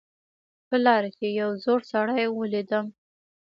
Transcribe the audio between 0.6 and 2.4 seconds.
په لاره کې یو زوړ سړی